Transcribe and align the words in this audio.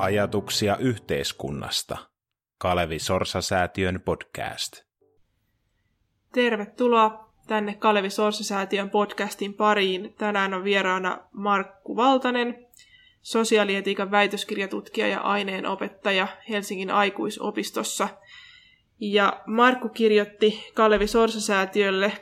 Ajatuksia 0.00 0.76
yhteiskunnasta. 0.76 1.98
Kalevi 2.58 2.98
Sorsa-säätiön 2.98 4.00
podcast. 4.04 4.82
Tervetuloa 6.32 7.32
tänne 7.46 7.74
Kalevi 7.74 8.10
Sorsa-säätiön 8.10 8.90
podcastin 8.90 9.54
pariin. 9.54 10.14
Tänään 10.18 10.54
on 10.54 10.64
vieraana 10.64 11.18
Markku 11.32 11.96
Valtanen, 11.96 12.66
sosiaalietiikan 13.22 14.10
väitöskirjatutkija 14.10 15.08
ja 15.08 15.20
aineenopettaja 15.20 16.28
Helsingin 16.48 16.90
aikuisopistossa. 16.90 18.08
Ja 19.00 19.42
Markku 19.46 19.88
kirjoitti 19.88 20.70
Kalevi 20.74 21.06
Sorsa-säätiölle 21.06 22.12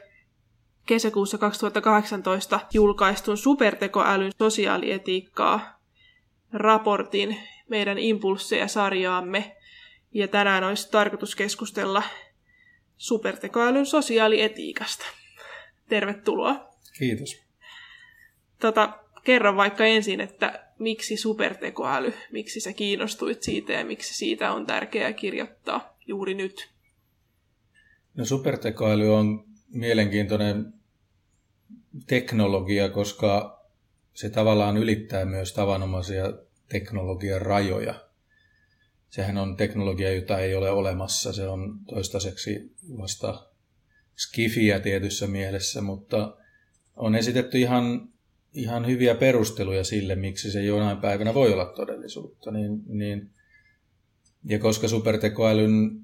kesäkuussa 0.86 1.38
2018 1.38 2.60
julkaistun 2.72 3.36
supertekoälyn 3.36 4.32
sosiaalietiikkaa 4.38 5.80
raportin 6.52 7.36
meidän 7.68 7.98
impulsseja-sarjaamme. 7.98 9.56
Ja 10.14 10.28
tänään 10.28 10.64
olisi 10.64 10.90
tarkoitus 10.90 11.36
keskustella 11.36 12.02
supertekoälyn 12.96 13.86
sosiaalietiikasta. 13.86 15.04
Tervetuloa. 15.88 16.68
Kiitos. 16.98 17.36
Tota, 18.60 18.98
kerro 19.24 19.56
vaikka 19.56 19.84
ensin, 19.84 20.20
että 20.20 20.64
miksi 20.78 21.16
supertekoäly, 21.16 22.14
miksi 22.32 22.60
sä 22.60 22.72
kiinnostuit 22.72 23.42
siitä 23.42 23.72
ja 23.72 23.84
miksi 23.84 24.14
siitä 24.14 24.52
on 24.52 24.66
tärkeää 24.66 25.12
kirjoittaa 25.12 25.96
juuri 26.06 26.34
nyt? 26.34 26.70
No 28.14 28.24
supertekoäly 28.24 29.14
on 29.14 29.44
mielenkiintoinen 29.68 30.72
teknologia, 32.06 32.88
koska 32.88 33.60
se 34.14 34.30
tavallaan 34.30 34.76
ylittää 34.76 35.24
myös 35.24 35.52
tavanomaisia 35.52 36.32
teknologian 36.68 37.42
rajoja. 37.42 38.08
Sehän 39.10 39.38
on 39.38 39.56
teknologia, 39.56 40.12
jota 40.12 40.38
ei 40.38 40.54
ole 40.54 40.70
olemassa. 40.70 41.32
Se 41.32 41.48
on 41.48 41.80
toistaiseksi 41.88 42.72
vasta 42.98 43.50
skifiä 44.16 44.80
tietyssä 44.80 45.26
mielessä, 45.26 45.80
mutta 45.80 46.36
on 46.96 47.14
esitetty 47.14 47.58
ihan, 47.58 48.08
ihan 48.52 48.86
hyviä 48.86 49.14
perusteluja 49.14 49.84
sille, 49.84 50.14
miksi 50.14 50.50
se 50.50 50.62
jonain 50.62 50.98
päivänä 50.98 51.34
voi 51.34 51.52
olla 51.52 51.66
todellisuutta. 51.66 52.50
Niin, 52.50 52.82
niin, 52.86 53.30
ja 54.44 54.58
koska 54.58 54.88
supertekoälyn 54.88 56.00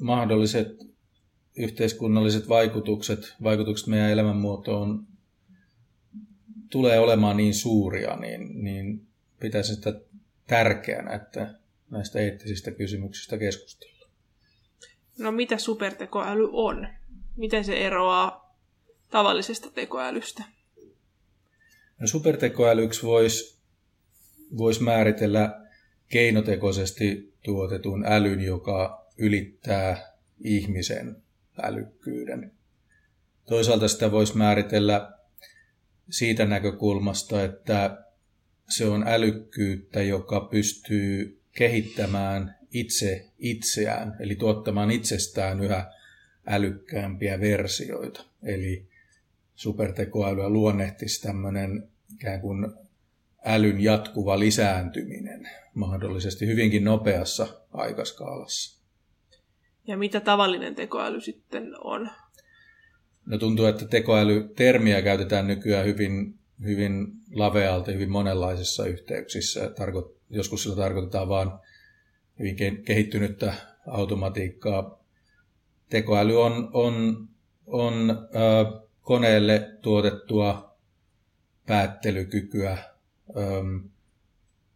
mahdolliset 0.00 0.68
yhteiskunnalliset 1.56 2.48
vaikutukset, 2.48 3.34
vaikutukset 3.42 3.86
meidän 3.86 4.10
elämänmuotoon 4.10 5.06
tulee 6.70 6.98
olemaan 6.98 7.36
niin 7.36 7.54
suuria, 7.54 8.16
niin, 8.16 8.64
niin 8.64 9.09
pitäisi 9.40 9.74
sitä 9.74 9.92
tärkeänä, 10.46 11.14
että 11.14 11.54
näistä 11.90 12.20
eettisistä 12.20 12.70
kysymyksistä 12.70 13.38
keskustellaan. 13.38 14.10
No 15.18 15.32
mitä 15.32 15.58
supertekoäly 15.58 16.48
on? 16.52 16.88
Miten 17.36 17.64
se 17.64 17.86
eroaa 17.86 18.56
tavallisesta 19.10 19.70
tekoälystä? 19.70 20.42
No 21.98 22.06
supertekoälyksi 22.06 23.02
voisi 23.02 23.60
vois 24.58 24.80
määritellä 24.80 25.66
keinotekoisesti 26.08 27.34
tuotetun 27.44 28.04
älyn, 28.06 28.40
joka 28.40 29.06
ylittää 29.18 30.12
ihmisen 30.44 31.22
älykkyyden. 31.62 32.52
Toisaalta 33.48 33.88
sitä 33.88 34.10
voisi 34.10 34.36
määritellä 34.36 35.12
siitä 36.10 36.44
näkökulmasta, 36.44 37.44
että 37.44 38.04
se 38.70 38.86
on 38.86 39.04
älykkyyttä, 39.08 40.02
joka 40.02 40.40
pystyy 40.40 41.40
kehittämään 41.52 42.54
itse 42.72 43.26
itseään, 43.38 44.16
eli 44.20 44.36
tuottamaan 44.36 44.90
itsestään 44.90 45.60
yhä 45.60 45.92
älykkäämpiä 46.46 47.40
versioita. 47.40 48.24
Eli 48.42 48.86
supertekoälyä 49.54 50.48
luonnehtisi 50.48 51.22
tämmöinen 51.22 51.88
ikään 52.14 52.40
kuin 52.40 52.72
älyn 53.44 53.80
jatkuva 53.80 54.38
lisääntyminen, 54.38 55.48
mahdollisesti 55.74 56.46
hyvinkin 56.46 56.84
nopeassa 56.84 57.46
aikaskaalassa. 57.72 58.80
Ja 59.86 59.96
mitä 59.96 60.20
tavallinen 60.20 60.74
tekoäly 60.74 61.20
sitten 61.20 61.72
on? 61.84 62.10
No 63.26 63.38
tuntuu, 63.38 63.66
että 63.66 63.84
tekoäly-termiä 63.84 65.02
käytetään 65.02 65.46
nykyään 65.46 65.86
hyvin, 65.86 66.34
hyvin 66.64 67.06
lavealti, 67.34 67.94
hyvin 67.94 68.10
monenlaisissa 68.10 68.86
yhteyksissä. 68.86 69.60
Tarko- 69.60 70.16
joskus 70.30 70.62
sillä 70.62 70.76
tarkoitetaan 70.76 71.28
vain 71.28 71.50
hyvin 72.38 72.56
kehittynyttä 72.84 73.54
automatiikkaa. 73.86 75.04
Tekoäly 75.88 76.42
on, 76.42 76.70
on, 76.72 77.28
on 77.66 78.10
äh, 78.10 78.82
koneelle 79.00 79.70
tuotettua 79.82 80.76
päättelykykyä. 81.66 82.78
Ähm, 83.38 83.76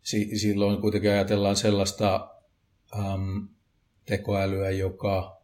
si- 0.03 0.39
silloin 0.39 0.81
kuitenkin 0.81 1.11
ajatellaan 1.11 1.57
sellaista 1.57 2.31
ähm, 2.99 3.39
tekoälyä, 4.05 4.71
joka, 4.71 5.41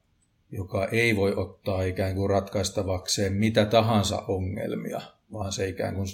joka 0.52 0.86
ei 0.86 1.16
voi 1.16 1.34
ottaa 1.34 1.82
ikään 1.82 2.14
kuin 2.14 2.30
ratkaistavakseen 2.30 3.32
mitä 3.32 3.64
tahansa 3.64 4.18
ongelmia, 4.28 5.00
vaan 5.32 5.52
se 5.52 5.68
ikään 5.68 5.94
kuin 5.94 6.06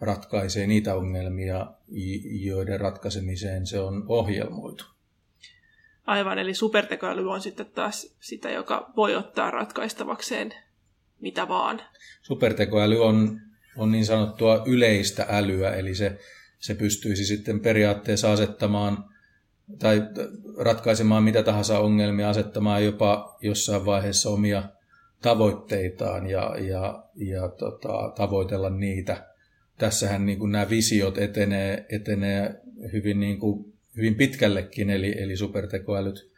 ratkaisee 0.00 0.66
niitä 0.66 0.94
ongelmia, 0.94 1.66
joiden 2.40 2.80
ratkaisemiseen 2.80 3.66
se 3.66 3.80
on 3.80 4.04
ohjelmoitu. 4.08 4.84
Aivan, 6.06 6.38
eli 6.38 6.54
supertekoäly 6.54 7.30
on 7.30 7.40
sitten 7.40 7.66
taas 7.66 8.16
sitä, 8.20 8.50
joka 8.50 8.90
voi 8.96 9.16
ottaa 9.16 9.50
ratkaistavakseen 9.50 10.54
mitä 11.22 11.48
vaan. 11.48 11.80
Supertekoäly 12.22 13.04
on, 13.04 13.40
on 13.76 13.92
niin 13.92 14.06
sanottua 14.06 14.62
yleistä 14.66 15.26
älyä, 15.28 15.70
eli 15.70 15.94
se, 15.94 16.18
se 16.58 16.74
pystyisi 16.74 17.24
sitten 17.24 17.60
periaatteessa 17.60 18.32
asettamaan 18.32 19.04
tai 19.78 20.02
ratkaisemaan 20.58 21.22
mitä 21.22 21.42
tahansa 21.42 21.78
ongelmia, 21.78 22.28
asettamaan 22.28 22.84
jopa 22.84 23.36
jossain 23.40 23.84
vaiheessa 23.84 24.30
omia 24.30 24.62
tavoitteitaan 25.22 26.26
ja, 26.26 26.56
ja, 26.58 27.04
ja 27.14 27.48
tota, 27.48 28.12
tavoitella 28.16 28.70
niitä. 28.70 29.26
Tässähän 29.78 30.26
niin 30.26 30.38
kuin 30.38 30.52
nämä 30.52 30.70
visiot 30.70 31.18
etenee, 31.18 31.86
etenee 31.88 32.60
hyvin, 32.92 33.20
niin 33.20 33.38
kuin, 33.38 33.72
hyvin 33.96 34.14
pitkällekin, 34.14 34.90
eli, 34.90 35.22
eli 35.22 35.36
supertekoälyt 35.36 36.32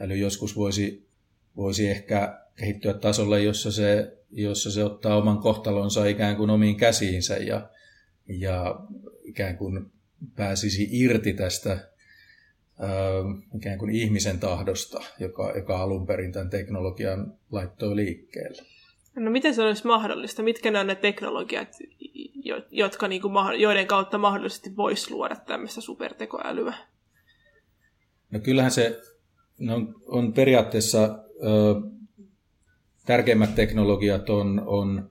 äly 0.00 0.16
joskus 0.16 0.56
voisi, 0.56 1.08
voisi 1.56 1.88
ehkä 1.88 2.40
kehittyä 2.56 2.94
tasolle, 2.94 3.42
jossa 3.42 3.72
se, 3.72 4.16
jossa 4.30 4.70
se 4.70 4.84
ottaa 4.84 5.16
oman 5.16 5.38
kohtalonsa 5.38 6.06
ikään 6.06 6.36
kuin 6.36 6.50
omiin 6.50 6.76
käsiinsä 6.76 7.36
ja, 7.36 7.70
ja 8.28 8.80
ikään 9.24 9.56
kuin 9.56 9.90
pääsisi 10.36 10.88
irti 10.90 11.32
tästä 11.32 11.93
ikään 13.56 13.78
kuin 13.78 13.90
ihmisen 13.90 14.40
tahdosta, 14.40 15.00
joka, 15.18 15.52
joka 15.56 15.82
alun 15.82 16.06
perin 16.06 16.32
tämän 16.32 16.50
teknologian 16.50 17.34
laittoi 17.52 17.96
liikkeelle. 17.96 18.62
No 19.16 19.30
miten 19.30 19.54
se 19.54 19.62
olisi 19.62 19.86
mahdollista? 19.86 20.42
Mitkä 20.42 20.80
on 20.80 20.86
ne 20.86 20.94
teknologiat, 20.94 21.68
jotka, 22.70 23.08
niin 23.08 23.22
kuin, 23.22 23.60
joiden 23.60 23.86
kautta 23.86 24.18
mahdollisesti 24.18 24.76
voisi 24.76 25.10
luoda 25.10 25.36
tämmöistä 25.36 25.80
supertekoälyä? 25.80 26.74
No 28.30 28.40
kyllähän 28.40 28.70
se 28.70 29.00
no, 29.58 29.80
on 30.06 30.32
periaatteessa 30.32 31.04
ö, 31.04 31.18
tärkeimmät 33.06 33.54
teknologiat 33.54 34.30
on, 34.30 34.62
on 34.66 35.10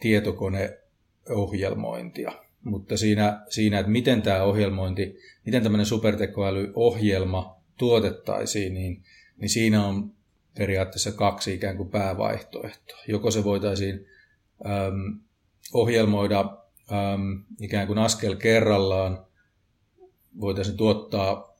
tietokoneohjelmointia 0.00 2.32
mutta 2.64 2.96
siinä, 2.96 3.44
siinä, 3.48 3.78
että 3.78 3.92
miten 3.92 4.22
tämä 4.22 4.42
ohjelmointi, 4.42 5.18
miten 5.46 5.62
tämmöinen 5.62 5.86
supertekoälyohjelma 5.86 7.56
tuotettaisiin, 7.78 8.74
niin, 8.74 9.02
niin 9.36 9.48
siinä 9.48 9.86
on 9.86 10.12
periaatteessa 10.58 11.12
kaksi 11.12 11.54
ikään 11.54 11.76
kuin 11.76 11.88
päävaihtoehtoa. 11.88 12.98
Joko 13.08 13.30
se 13.30 13.44
voitaisiin 13.44 14.06
äm, 14.66 15.20
ohjelmoida 15.72 16.40
äm, 16.92 17.44
ikään 17.60 17.86
kuin 17.86 17.98
askel 17.98 18.36
kerrallaan, 18.36 19.26
voitaisiin 20.40 20.76
tuottaa 20.76 21.56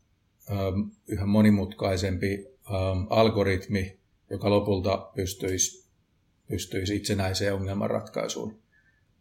äm, 0.50 0.90
yhä 1.08 1.26
monimutkaisempi 1.26 2.46
äm, 2.66 3.06
algoritmi, 3.10 3.98
joka 4.30 4.50
lopulta 4.50 5.10
pystyisi, 5.14 5.88
pystyisi 6.48 6.96
itsenäiseen 6.96 7.54
ongelmanratkaisuun. 7.54 8.58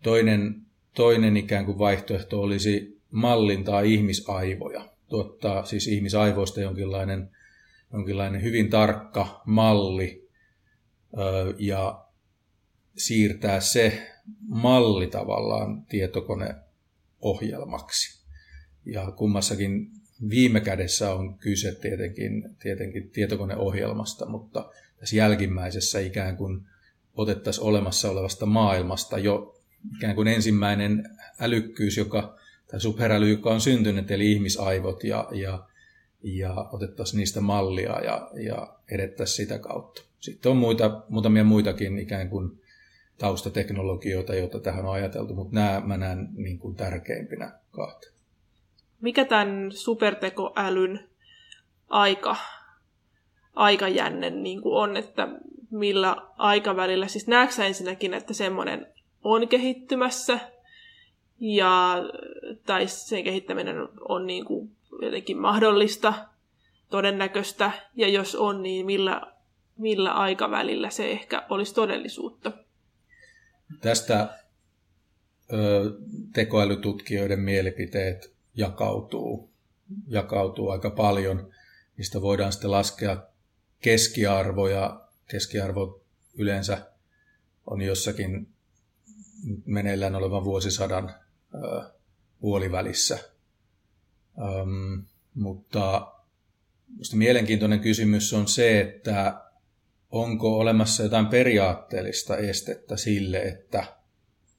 Toinen 0.04 0.56
Toinen 0.94 1.38
ikään 1.38 1.66
kuin 1.66 1.80
vaihtoehto 1.80 2.42
olisi 2.42 3.02
mallintaa 3.12 3.82
ihmisaivoja, 3.82 4.90
tuottaa 5.10 5.66
siis 5.66 5.88
ihmisaivoista 5.88 6.62
jonkinlainen, 6.62 7.30
jonkinlainen 7.94 8.42
hyvin 8.42 8.70
tarkka 8.70 9.42
malli 9.46 10.30
ja 11.60 12.06
siirtää 12.98 13.60
se 13.60 14.12
malli 14.48 15.08
tavallaan 15.08 15.86
tietokoneohjelmaksi. 15.86 18.24
ja 18.86 19.12
kummassakin 19.12 19.88
viime 20.30 20.62
kädessä 20.62 21.14
on 21.14 21.38
kyse 21.38 21.76
tietenkin, 21.76 22.50
tietenkin 22.60 23.10
tietokoneohjelmasta, 23.10 24.26
mutta 24.26 24.70
tässä 25.00 25.16
jälkimmäisessä 25.16 26.00
ikään 26.00 26.38
kuin 26.38 26.68
otettaisiin 27.16 27.66
olemassa 27.66 28.12
olevasta 28.12 28.46
maailmasta 28.46 29.20
jo 29.20 29.53
ikään 29.96 30.16
kuin 30.16 30.28
ensimmäinen 30.28 31.10
älykkyys, 31.40 31.98
joka, 31.98 32.38
tai 32.72 32.82
superäly, 32.82 33.30
joka 33.30 33.50
on 33.50 33.62
syntynyt, 33.62 34.12
eli 34.12 34.32
ihmisaivot, 34.32 35.04
ja, 35.04 35.28
ja, 35.32 35.64
ja 36.24 36.70
otettaisiin 36.72 37.18
niistä 37.18 37.42
mallia 37.42 38.00
ja, 38.04 38.30
ja 38.34 38.76
edettäisiin 38.92 39.36
sitä 39.36 39.60
kautta. 39.60 40.02
Sitten 40.20 40.50
on 40.50 40.58
muita, 40.58 41.04
muutamia 41.10 41.44
muitakin 41.44 42.00
ikään 42.00 42.30
kuin 42.30 42.62
taustateknologioita, 43.18 44.36
joita 44.36 44.60
tähän 44.60 44.86
on 44.86 44.94
ajateltu, 44.94 45.36
mutta 45.36 45.56
nämä 45.56 45.82
mä 45.86 45.98
näen 45.98 46.30
niin 46.36 46.60
kuin 46.60 46.76
tärkeimpinä 46.76 47.52
kahta. 47.72 48.08
Mikä 49.02 49.26
tämän 49.26 49.72
supertekoälyn 49.72 51.10
aika, 51.90 52.36
aikajänne 53.54 54.30
niin 54.30 54.62
kuin 54.62 54.76
on, 54.76 54.98
että 54.98 55.28
millä 55.72 56.16
aikavälillä, 56.38 57.08
siis 57.08 57.28
näetkö 57.28 57.66
ensinnäkin, 57.66 58.14
että 58.14 58.34
semmoinen 58.34 58.93
on 59.24 59.48
kehittymässä, 59.48 60.40
ja, 61.40 61.96
tai 62.66 62.88
sen 62.88 63.24
kehittäminen 63.24 63.76
on 64.10 64.28
niin 64.28 64.46
kuin 64.46 64.72
jotenkin 65.02 65.38
mahdollista, 65.38 66.14
todennäköistä, 66.90 67.72
ja 67.96 68.08
jos 68.08 68.36
on, 68.36 68.64
niin 68.64 68.86
millä, 68.86 69.22
millä 69.78 70.14
aikavälillä 70.14 70.90
se 70.90 71.12
ehkä 71.12 71.46
olisi 71.50 71.74
todellisuutta? 71.74 72.52
Tästä 73.82 74.40
ö, 75.54 75.92
tekoälytutkijoiden 76.34 77.40
mielipiteet 77.40 78.34
jakautuu, 78.56 79.50
jakautuu 80.08 80.70
aika 80.70 80.90
paljon. 80.90 81.52
Niistä 81.98 82.22
voidaan 82.22 82.52
sitten 82.52 82.72
laskea 82.72 83.24
keskiarvoja. 83.82 85.02
Keskiarvo 85.28 86.02
yleensä 86.38 86.78
on 87.68 87.82
jossakin 87.82 88.53
meneillään 89.66 90.16
olevan 90.16 90.44
vuosisadan 90.44 91.16
puolivälissä. 92.40 93.20
Öm, 94.40 95.04
mutta 95.34 96.14
mielenkiintoinen 97.14 97.80
kysymys 97.80 98.34
on 98.34 98.48
se, 98.48 98.82
että 98.82 99.42
onko 100.10 100.60
olemassa 100.60 101.04
jotain 101.04 101.28
periaatteellista 101.28 102.38
estettä 102.38 102.98
sille, 102.98 103.42
että 103.42 103.86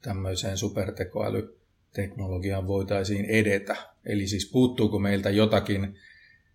tämmöiseen 0.02 0.58
supertekoälyteknologiaan 0.58 2.66
voitaisiin 2.66 3.24
edetä. 3.24 3.76
Eli 4.06 4.26
siis 4.26 4.50
puuttuuko 4.52 4.98
meiltä 4.98 5.30
jotakin, 5.30 5.96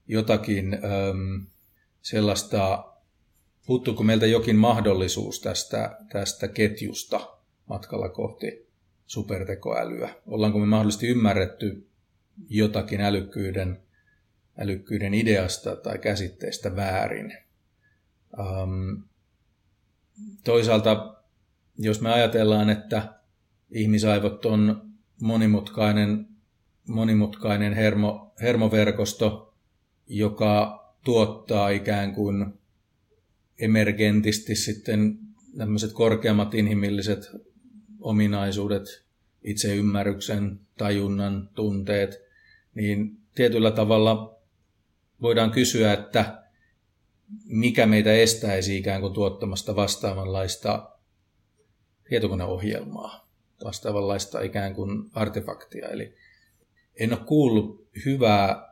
jotakin 0.07 0.73
äm, 0.73 1.45
sellaista, 2.01 2.85
puuttuuko 3.65 4.03
meiltä 4.03 4.25
jokin 4.25 4.55
mahdollisuus 4.55 5.41
tästä, 5.41 5.97
tästä 6.11 6.47
ketjusta 6.47 7.38
matkalla 7.69 8.09
kohti 8.09 8.67
supertekoälyä? 9.05 10.09
Ollaanko 10.27 10.59
me 10.59 10.65
mahdollisesti 10.65 11.07
ymmärretty 11.07 11.87
jotakin 12.49 13.01
älykkyyden, 13.01 13.79
älykkyyden 14.57 15.13
ideasta 15.13 15.75
tai 15.75 15.97
käsitteestä 15.97 16.75
väärin? 16.75 17.37
Um, 18.39 19.03
toisaalta, 20.43 21.15
jos 21.77 22.01
me 22.01 22.13
ajatellaan, 22.13 22.69
että 22.69 23.13
ihmisaivot 23.71 24.45
on 24.45 24.91
monimutkainen, 25.21 26.27
monimutkainen 26.87 27.73
hermo, 27.73 28.33
hermoverkosto, 28.41 29.53
joka 30.07 30.79
tuottaa 31.03 31.69
ikään 31.69 32.15
kuin 32.15 32.45
emergentisti 33.59 34.55
sitten 34.55 35.17
tämmöiset 35.57 35.93
korkeammat 35.93 36.53
inhimilliset 36.53 37.31
ominaisuudet, 38.01 38.83
itseymmärryksen, 39.43 40.59
tajunnan, 40.77 41.49
tunteet, 41.55 42.21
niin 42.75 43.17
tietyllä 43.35 43.71
tavalla 43.71 44.39
voidaan 45.21 45.51
kysyä, 45.51 45.93
että 45.93 46.43
mikä 47.45 47.85
meitä 47.85 48.13
estäisi 48.13 48.77
ikään 48.77 49.01
kuin 49.01 49.13
tuottamasta 49.13 49.75
vastaavanlaista 49.75 50.89
tietokoneohjelmaa, 52.09 53.29
vastaavanlaista 53.63 54.41
ikään 54.41 54.75
kuin 54.75 55.09
artefaktia. 55.13 55.87
Eli 55.87 56.15
en 56.95 57.13
ole 57.13 57.25
kuullut 57.25 57.89
hyvää 58.05 58.69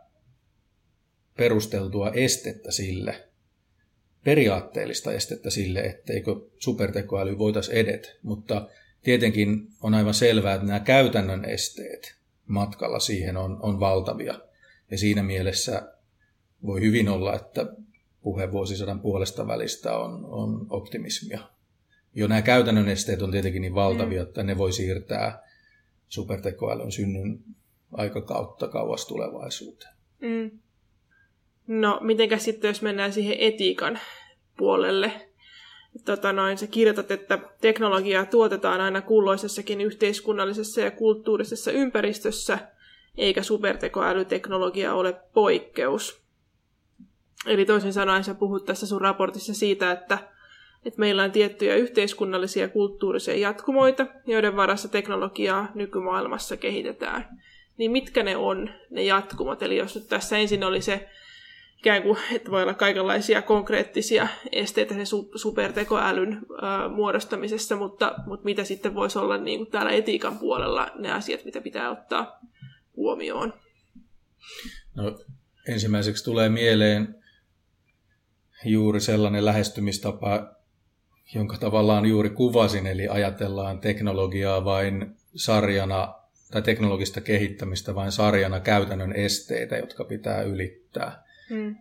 perusteltua 1.37 2.11
estettä 2.11 2.71
sille, 2.71 3.27
periaatteellista 4.23 5.13
estettä 5.13 5.49
sille, 5.49 5.79
etteikö 5.79 6.31
supertekoäly 6.59 7.37
voitaisiin 7.37 7.77
edetä, 7.77 8.09
mutta 8.23 8.67
tietenkin 9.03 9.67
on 9.81 9.93
aivan 9.93 10.13
selvää, 10.13 10.53
että 10.53 10.67
nämä 10.67 10.79
käytännön 10.79 11.45
esteet 11.45 12.15
matkalla 12.47 12.99
siihen 12.99 13.37
on, 13.37 13.57
on 13.61 13.79
valtavia. 13.79 14.39
Ja 14.91 14.97
siinä 14.97 15.23
mielessä 15.23 15.93
voi 16.65 16.81
hyvin 16.81 17.09
olla, 17.09 17.35
että 17.35 17.65
puhe 18.21 18.51
vuosisadan 18.51 18.99
puolesta 18.99 19.47
välistä 19.47 19.97
on, 19.97 20.25
on 20.25 20.67
optimismia. 20.69 21.39
Jo 22.15 22.27
nämä 22.27 22.41
käytännön 22.41 22.89
esteet 22.89 23.21
on 23.21 23.31
tietenkin 23.31 23.61
niin 23.61 23.75
valtavia, 23.75 24.21
mm. 24.21 24.27
että 24.27 24.43
ne 24.43 24.57
voi 24.57 24.73
siirtää 24.73 25.43
supertekoälyn 26.07 26.91
synnyn 26.91 27.39
aikakautta 27.91 28.67
kauas 28.67 29.05
tulevaisuuteen. 29.05 29.93
Mm. 30.19 30.51
No, 31.67 31.99
mitenkäs 32.01 32.43
sitten, 32.43 32.67
jos 32.67 32.81
mennään 32.81 33.13
siihen 33.13 33.37
etiikan 33.39 33.99
puolelle? 34.57 35.26
Tota 36.05 36.33
noin, 36.33 36.57
sä 36.57 36.67
kirjoitat, 36.67 37.11
että 37.11 37.39
teknologiaa 37.61 38.25
tuotetaan 38.25 38.81
aina 38.81 39.01
kulloisessakin 39.01 39.81
yhteiskunnallisessa 39.81 40.81
ja 40.81 40.91
kulttuurisessa 40.91 41.71
ympäristössä, 41.71 42.59
eikä 43.17 43.43
supertekoälyteknologia 43.43 44.93
ole 44.93 45.15
poikkeus. 45.33 46.21
Eli 47.45 47.65
toisin 47.65 47.93
sanoen 47.93 48.23
sä 48.23 48.33
puhut 48.33 48.65
tässä 48.65 48.87
sun 48.87 49.01
raportissa 49.01 49.53
siitä, 49.53 49.91
että, 49.91 50.17
että 50.85 50.99
meillä 50.99 51.23
on 51.23 51.31
tiettyjä 51.31 51.75
yhteiskunnallisia 51.75 52.63
ja 52.63 52.69
kulttuurisia 52.69 53.35
jatkumoita, 53.35 54.05
joiden 54.27 54.55
varassa 54.55 54.87
teknologiaa 54.87 55.71
nykymaailmassa 55.75 56.57
kehitetään. 56.57 57.39
Niin 57.77 57.91
mitkä 57.91 58.23
ne 58.23 58.37
on, 58.37 58.69
ne 58.89 59.03
jatkumot? 59.03 59.61
Eli 59.61 59.77
jos 59.77 59.95
nyt 59.95 60.07
tässä 60.07 60.37
ensin 60.37 60.63
oli 60.63 60.81
se 60.81 61.09
ikään 61.77 62.03
kuin, 62.03 62.17
että 62.31 62.51
voi 62.51 62.63
olla 62.63 62.73
kaikenlaisia 62.73 63.41
konkreettisia 63.41 64.27
esteitä 64.51 64.93
sen 64.93 65.05
supertekoälyn 65.35 66.39
ää, 66.61 66.89
muodostamisessa, 66.89 67.75
mutta, 67.75 68.15
mutta 68.25 68.45
mitä 68.45 68.63
sitten 68.63 68.95
voisi 68.95 69.19
olla 69.19 69.37
niin 69.37 69.59
kuin 69.59 69.71
täällä 69.71 69.91
etiikan 69.91 70.37
puolella 70.37 70.91
ne 70.95 71.11
asiat, 71.11 71.45
mitä 71.45 71.61
pitää 71.61 71.91
ottaa 71.91 72.39
huomioon? 72.95 73.53
No, 74.95 75.19
ensimmäiseksi 75.67 76.23
tulee 76.23 76.49
mieleen 76.49 77.15
juuri 78.65 78.99
sellainen 78.99 79.45
lähestymistapa, 79.45 80.55
jonka 81.35 81.57
tavallaan 81.57 82.05
juuri 82.05 82.29
kuvasin, 82.29 82.87
eli 82.87 83.07
ajatellaan 83.07 83.79
teknologiaa 83.79 84.65
vain 84.65 85.15
sarjana 85.35 86.13
tai 86.51 86.61
teknologista 86.61 87.21
kehittämistä 87.21 87.95
vain 87.95 88.11
sarjana 88.11 88.59
käytännön 88.59 89.13
esteitä, 89.13 89.77
jotka 89.77 90.03
pitää 90.03 90.41
ylittää. 90.41 91.26
Mm. 91.49 91.75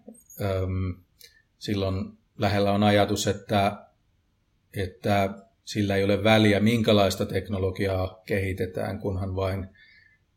Silloin 1.59 2.13
lähellä 2.39 2.73
on 2.73 2.83
ajatus, 2.83 3.27
että, 3.27 3.87
että 4.77 5.35
sillä 5.65 5.97
ei 5.97 6.05
ole 6.05 6.25
väliä, 6.25 6.61
minkälaista 6.61 7.27
teknologiaa 7.27 8.23
kehitetään, 8.27 8.99
kunhan 8.99 9.37
vain, 9.37 9.67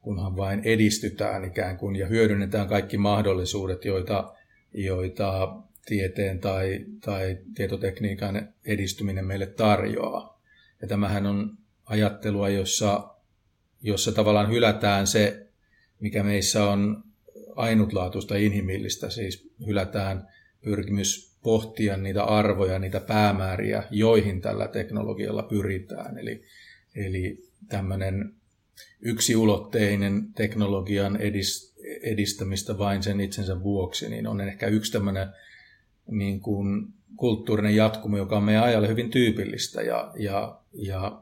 kunhan 0.01 0.37
vain 0.37 0.61
edistytään 0.63 1.45
ikään 1.45 1.77
kuin 1.77 1.95
ja 1.95 2.07
hyödynnetään 2.07 2.67
kaikki 2.67 2.97
mahdollisuudet, 2.97 3.85
joita, 3.85 4.33
joita 4.73 5.55
tieteen 5.85 6.39
tai, 6.39 6.85
tai 7.01 7.37
tietotekniikan 7.55 8.53
edistyminen 8.65 9.25
meille 9.25 9.45
tarjoaa. 9.45 10.41
Ja 10.81 10.87
tämähän 10.87 11.25
on 11.25 11.57
ajattelua, 11.85 12.49
jossa, 12.49 13.15
jossa 13.81 14.11
tavallaan 14.11 14.51
hylätään 14.51 15.07
se, 15.07 15.47
mikä 15.99 16.23
meissä 16.23 16.63
on 16.63 17.03
ainutlaatuista 17.59 18.35
inhimillistä, 18.35 19.09
siis 19.09 19.51
hylätään 19.65 20.27
pyrkimys 20.63 21.37
pohtia 21.43 21.97
niitä 21.97 22.23
arvoja, 22.23 22.79
niitä 22.79 22.99
päämääriä, 22.99 23.83
joihin 23.91 24.41
tällä 24.41 24.67
teknologialla 24.67 25.43
pyritään. 25.43 26.17
Eli, 26.17 26.43
eli 26.95 27.43
tämmöinen 27.67 28.33
yksiulotteinen 29.01 30.33
teknologian 30.35 31.19
edistämistä 32.01 32.77
vain 32.77 33.03
sen 33.03 33.21
itsensä 33.21 33.63
vuoksi, 33.63 34.09
niin 34.09 34.27
on 34.27 34.41
ehkä 34.41 34.67
yksi 34.67 34.91
tämmöinen 34.91 35.27
niin 36.11 36.39
kuin 36.39 36.87
kulttuurinen 37.15 37.75
jatkumo, 37.75 38.17
joka 38.17 38.37
on 38.37 38.43
meidän 38.43 38.63
ajalle 38.63 38.87
hyvin 38.87 39.09
tyypillistä 39.11 39.81
ja, 39.81 40.11
ja, 40.19 40.59
ja 40.73 41.21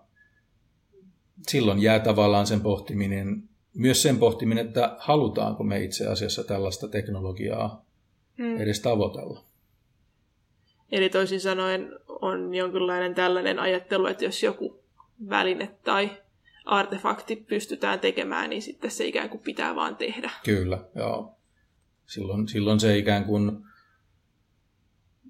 silloin 1.47 1.81
jää 1.81 1.99
tavallaan 1.99 2.47
sen 2.47 2.61
pohtiminen 2.61 3.43
myös 3.77 4.01
sen 4.01 4.17
pohtiminen, 4.17 4.67
että 4.67 4.95
halutaanko 4.99 5.63
me 5.63 5.83
itse 5.83 6.07
asiassa 6.07 6.43
tällaista 6.43 6.87
teknologiaa 6.87 7.85
mm. 8.37 8.57
edes 8.57 8.79
tavoitella. 8.79 9.43
Eli 10.91 11.09
toisin 11.09 11.41
sanoen 11.41 11.89
on 12.07 12.55
jonkinlainen 12.55 13.15
tällainen 13.15 13.59
ajattelu, 13.59 14.05
että 14.05 14.25
jos 14.25 14.43
joku 14.43 14.79
väline 15.29 15.75
tai 15.83 16.09
artefakti 16.65 17.35
pystytään 17.35 17.99
tekemään, 17.99 18.49
niin 18.49 18.61
sitten 18.61 18.91
se 18.91 19.05
ikään 19.05 19.29
kuin 19.29 19.41
pitää 19.41 19.75
vaan 19.75 19.95
tehdä. 19.95 20.31
Kyllä, 20.45 20.79
joo. 20.95 21.35
Silloin, 22.05 22.47
silloin 22.47 22.79
se 22.79 22.97
ikään 22.97 23.25
kuin 23.25 23.51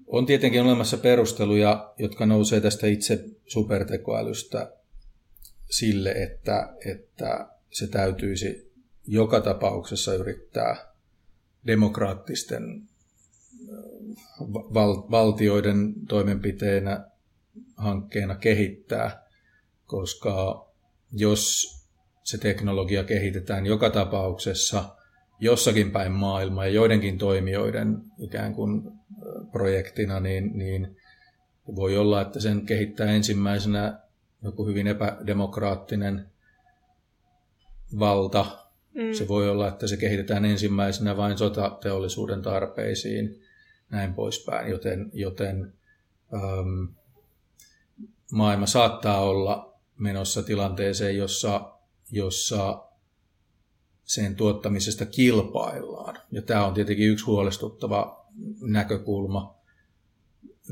on 0.06 0.26
tietenkin 0.26 0.62
olemassa 0.62 0.96
perusteluja, 0.96 1.94
jotka 1.98 2.26
nousee 2.26 2.60
tästä 2.60 2.86
itse 2.86 3.24
supertekoälystä 3.46 4.72
sille, 5.70 6.10
että, 6.10 6.74
että 6.92 7.57
se 7.70 7.86
täytyisi 7.86 8.72
joka 9.06 9.40
tapauksessa 9.40 10.14
yrittää 10.14 10.76
demokraattisten 11.66 12.88
val- 14.74 15.10
valtioiden 15.10 15.94
toimenpiteenä 16.08 17.04
hankkeena 17.76 18.34
kehittää, 18.34 19.22
koska 19.86 20.66
jos 21.12 21.74
se 22.24 22.38
teknologia 22.38 23.04
kehitetään 23.04 23.66
joka 23.66 23.90
tapauksessa 23.90 24.96
jossakin 25.40 25.90
päin 25.90 26.12
maailmaa 26.12 26.66
ja 26.66 26.72
joidenkin 26.72 27.18
toimijoiden 27.18 27.98
ikään 28.18 28.54
kuin 28.54 28.82
projektina, 29.52 30.20
niin, 30.20 30.58
niin 30.58 30.96
voi 31.76 31.96
olla, 31.96 32.20
että 32.20 32.40
sen 32.40 32.66
kehittää 32.66 33.06
ensimmäisenä 33.06 34.00
joku 34.42 34.66
hyvin 34.66 34.86
epädemokraattinen 34.86 36.26
valta. 37.98 38.46
Mm. 38.94 39.12
Se 39.12 39.28
voi 39.28 39.50
olla, 39.50 39.68
että 39.68 39.86
se 39.86 39.96
kehitetään 39.96 40.44
ensimmäisenä 40.44 41.16
vain 41.16 41.38
sotateollisuuden 41.38 42.42
tarpeisiin, 42.42 43.40
näin 43.90 44.14
poispäin. 44.14 44.70
Joten, 44.70 45.10
joten 45.12 45.72
ähm, 46.34 46.94
maailma 48.32 48.66
saattaa 48.66 49.20
olla 49.20 49.74
menossa 49.98 50.42
tilanteeseen, 50.42 51.16
jossa, 51.16 51.72
jossa 52.12 52.84
sen 54.04 54.36
tuottamisesta 54.36 55.06
kilpaillaan. 55.06 56.18
Ja 56.30 56.42
tämä 56.42 56.66
on 56.66 56.74
tietenkin 56.74 57.08
yksi 57.08 57.24
huolestuttava 57.24 58.26
näkökulma, 58.60 59.54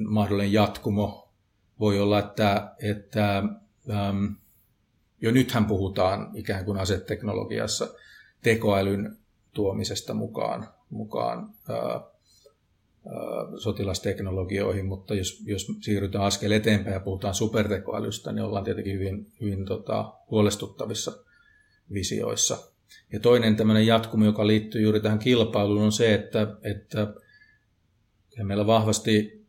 mahdollinen 0.06 0.52
jatkumo. 0.52 1.32
Voi 1.80 2.00
olla, 2.00 2.18
että, 2.18 2.75
että 2.82 3.38
ähm, 3.90 4.25
jo 5.20 5.30
nythän 5.30 5.66
puhutaan 5.66 6.30
ikään 6.35 6.64
kuin 6.64 6.78
aseteknologiassa 6.78 7.94
tekoälyn 8.42 9.16
tuomisesta 9.54 10.14
mukaan, 10.14 10.68
mukaan 10.90 11.50
ää, 11.68 12.00
sotilasteknologioihin, 13.58 14.87
mutta 14.87 15.14
jos, 15.14 15.42
jos 15.46 15.66
siirrytään 15.80 16.25
askel 16.25 16.50
eteenpäin 16.50 16.94
ja 16.94 17.00
puhutaan 17.00 17.35
supertekoälystä, 17.35 18.32
niin 18.32 18.42
ollaan 18.42 18.64
tietenkin 18.64 18.94
hyvin, 18.94 19.32
hyvin 19.40 19.64
tota, 19.64 20.12
huolestuttavissa 20.30 21.12
visioissa. 21.92 22.58
Ja 23.12 23.20
toinen 23.20 23.56
tämmöinen 23.56 23.87
jatkumo, 23.87 24.25
joka 24.25 24.46
liittyy 24.46 24.82
juuri 24.82 25.00
tähän 25.00 25.18
kilpailuun, 25.18 25.85
on 25.85 25.92
se, 25.92 26.14
että, 26.14 26.56
että 26.62 27.14
meillä 28.42 28.66
vahvasti 28.66 29.46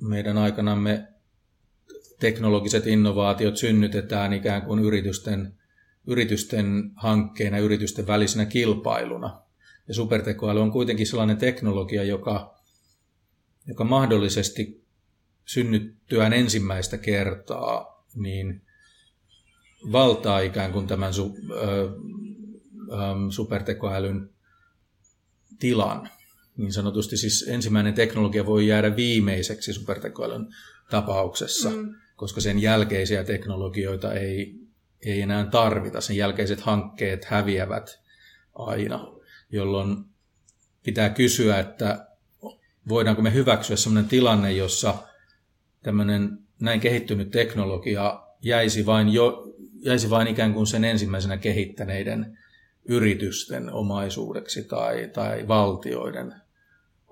meidän 0.00 0.38
aikanamme 0.38 1.11
teknologiset 2.22 2.86
innovaatiot 2.86 3.56
synnytetään 3.56 4.32
ikään 4.32 4.62
kuin 4.62 4.80
yritysten, 4.80 5.54
yritysten 6.06 6.90
hankkeena, 6.96 7.58
yritysten 7.58 8.06
välisenä 8.06 8.46
kilpailuna. 8.46 9.42
Ja 9.88 9.94
supertekoäly 9.94 10.60
on 10.60 10.72
kuitenkin 10.72 11.06
sellainen 11.06 11.36
teknologia, 11.36 12.04
joka, 12.04 12.54
joka 13.66 13.84
mahdollisesti 13.84 14.84
synnyttyään 15.44 16.32
ensimmäistä 16.32 16.98
kertaa, 16.98 18.06
niin 18.14 18.62
valtaa 19.92 20.40
ikään 20.40 20.72
kuin 20.72 20.86
tämän 20.86 21.14
su, 21.14 21.36
ö, 21.50 21.56
ö, 21.56 21.90
supertekoälyn 23.30 24.30
tilan. 25.58 26.08
Niin 26.56 26.72
sanotusti 26.72 27.16
siis 27.16 27.48
ensimmäinen 27.48 27.94
teknologia 27.94 28.46
voi 28.46 28.66
jäädä 28.66 28.96
viimeiseksi 28.96 29.72
supertekoälyn 29.72 30.46
tapauksessa. 30.90 31.70
Mm 31.70 31.94
koska 32.22 32.40
sen 32.40 32.58
jälkeisiä 32.58 33.24
teknologioita 33.24 34.14
ei, 34.14 34.54
ei 35.06 35.20
enää 35.20 35.46
tarvita. 35.46 36.00
Sen 36.00 36.16
jälkeiset 36.16 36.60
hankkeet 36.60 37.24
häviävät 37.24 38.00
aina, 38.54 39.12
jolloin 39.50 40.04
pitää 40.82 41.10
kysyä, 41.10 41.58
että 41.58 42.06
voidaanko 42.88 43.22
me 43.22 43.34
hyväksyä 43.34 43.76
sellainen 43.76 44.08
tilanne, 44.08 44.52
jossa 44.52 44.94
tämmöinen 45.82 46.38
näin 46.60 46.80
kehittynyt 46.80 47.30
teknologia 47.30 48.22
jäisi 48.42 48.86
vain, 48.86 49.08
jo, 49.08 49.54
jäisi 49.80 50.10
vain 50.10 50.28
ikään 50.28 50.54
kuin 50.54 50.66
sen 50.66 50.84
ensimmäisenä 50.84 51.36
kehittäneiden 51.36 52.38
yritysten 52.84 53.72
omaisuudeksi 53.72 54.64
tai, 54.64 55.10
tai 55.14 55.48
valtioiden 55.48 56.34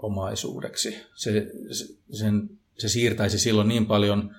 omaisuudeksi. 0.03 0.97
Se, 1.15 1.47
se, 1.71 1.87
sen, 2.13 2.51
se 2.79 2.89
siirtäisi 2.89 3.39
silloin 3.39 3.69
niin 3.69 3.87
paljon 3.87 4.35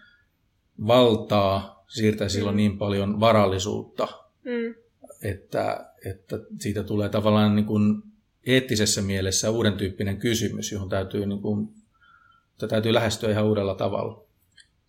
valtaa, 0.88 1.84
siirtää 1.88 2.30
silloin 2.30 2.58
niin 2.58 2.78
paljon 2.78 3.20
varallisuutta, 3.20 4.08
mm. 4.44 4.76
että, 5.24 5.86
että 6.06 6.40
siitä 6.60 6.84
tulee 6.84 7.10
tavallaan 7.10 7.56
niin 7.56 7.66
kuin 7.66 8.02
eettisessä 8.46 9.02
mielessä 9.02 9.50
uuden 9.50 9.74
tyyppinen 9.74 10.18
kysymys, 10.18 10.72
johon 10.72 10.90
täytyy, 10.90 11.26
niin 11.26 11.42
kuin, 11.42 11.68
täytyy 12.70 12.94
lähestyä 12.94 13.30
ihan 13.30 13.46
uudella 13.46 13.76
tavalla. 13.76 14.24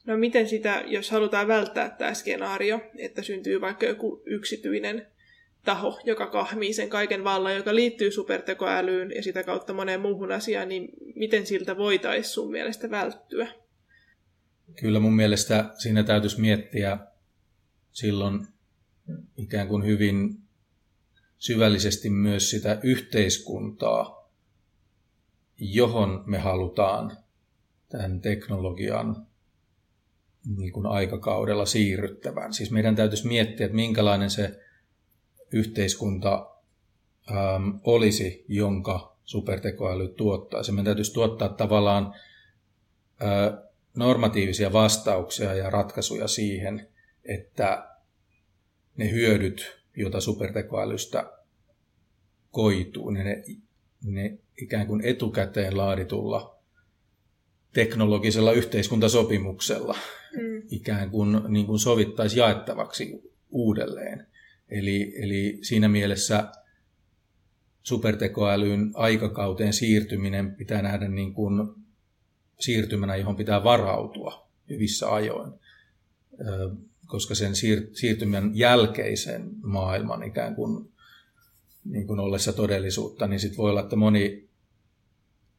No 0.06 0.16
miten 0.16 0.48
sitä, 0.48 0.84
jos 0.86 1.10
halutaan 1.10 1.48
välttää 1.48 1.90
tämä 1.90 2.14
skenaario, 2.14 2.80
että 2.98 3.22
syntyy 3.22 3.60
vaikka 3.60 3.86
joku 3.86 4.22
yksityinen 4.26 5.06
taho, 5.64 6.00
joka 6.04 6.26
kahmii 6.26 6.72
sen 6.72 6.88
kaiken 6.88 7.24
vallan, 7.24 7.56
joka 7.56 7.74
liittyy 7.74 8.10
supertekoälyyn 8.10 9.12
ja 9.14 9.22
sitä 9.22 9.42
kautta 9.42 9.72
moneen 9.72 10.00
muuhun 10.00 10.32
asiaan, 10.32 10.68
niin 10.68 10.88
miten 11.14 11.46
siltä 11.46 11.76
voitaisiin 11.76 12.34
sun 12.34 12.50
mielestä 12.50 12.90
välttyä? 12.90 13.48
Kyllä 14.80 15.00
mun 15.00 15.16
mielestä 15.16 15.70
siinä 15.78 16.02
täytyisi 16.02 16.40
miettiä 16.40 16.98
silloin 17.92 18.46
ikään 19.36 19.68
kuin 19.68 19.84
hyvin 19.84 20.38
syvällisesti 21.38 22.10
myös 22.10 22.50
sitä 22.50 22.80
yhteiskuntaa, 22.82 24.30
johon 25.58 26.24
me 26.26 26.38
halutaan 26.38 27.16
tämän 27.88 28.20
teknologian 28.20 29.26
niin 30.56 30.72
kuin 30.72 30.86
aikakaudella 30.86 31.66
siirryttävän. 31.66 32.52
Siis 32.54 32.70
meidän 32.70 32.96
täytyisi 32.96 33.26
miettiä, 33.26 33.66
että 33.66 33.76
minkälainen 33.76 34.30
se 34.30 34.60
yhteiskunta 35.52 36.50
äm, 37.30 37.80
olisi, 37.84 38.44
jonka 38.48 39.16
supertekoäly 39.24 40.08
tuottaa. 40.08 40.62
Se 40.62 40.72
meidän 40.72 40.84
täytyisi 40.84 41.12
tuottaa 41.12 41.48
tavallaan 41.48 42.14
ää, 43.20 43.62
normatiivisia 43.96 44.72
vastauksia 44.72 45.54
ja 45.54 45.70
ratkaisuja 45.70 46.28
siihen, 46.28 46.88
että 47.24 47.88
ne 48.96 49.10
hyödyt, 49.10 49.78
joita 49.96 50.20
supertekoälystä 50.20 51.32
koituu, 52.50 53.10
niin 53.10 53.24
ne, 53.24 53.44
ne 54.04 54.38
ikään 54.62 54.86
kuin 54.86 55.00
etukäteen 55.04 55.76
laaditulla 55.76 56.58
teknologisella 57.72 58.52
yhteiskuntasopimuksella 58.52 59.96
mm. 60.36 60.62
ikään 60.70 61.10
kuin, 61.10 61.40
niin 61.48 61.66
kuin 61.66 61.78
sovittaisi 61.78 62.38
jaettavaksi 62.38 63.32
uudelleen. 63.50 64.26
Eli, 64.68 65.14
eli 65.16 65.58
siinä 65.62 65.88
mielessä 65.88 66.52
supertekoälyn 67.82 68.90
aikakauteen 68.94 69.72
siirtyminen 69.72 70.54
pitää 70.54 70.82
nähdä 70.82 71.08
niin 71.08 71.34
kuin 71.34 71.81
siirtymänä, 72.62 73.16
johon 73.16 73.36
pitää 73.36 73.64
varautua 73.64 74.48
hyvissä 74.68 75.14
ajoin, 75.14 75.52
koska 77.06 77.34
sen 77.34 77.52
siirtymän 77.92 78.50
jälkeisen 78.54 79.50
maailman 79.62 80.22
ikään 80.22 80.54
kuin, 80.54 80.92
niin 81.84 82.06
kuin 82.06 82.20
ollessa 82.20 82.52
todellisuutta, 82.52 83.26
niin 83.26 83.40
sitten 83.40 83.56
voi 83.56 83.70
olla, 83.70 83.80
että 83.80 83.96
moni, 83.96 84.48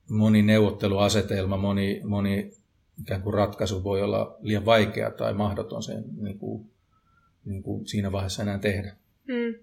moni 0.10 0.42
neuvotteluasetelma, 0.42 1.58
moni, 1.58 2.02
moni 2.04 2.52
ikään 3.02 3.22
kuin 3.22 3.34
ratkaisu 3.34 3.84
voi 3.84 4.02
olla 4.02 4.38
liian 4.42 4.66
vaikea 4.66 5.12
tai 5.12 5.34
mahdoton 5.34 5.84
sen 5.84 6.04
niin 6.22 6.40
kuin, 6.40 6.72
niin 7.46 7.64
kuin 7.64 7.88
siinä 7.88 8.12
vaiheessa 8.12 8.44
enää 8.44 8.60
tehdä. 8.60 8.96
Mm. 9.28 9.56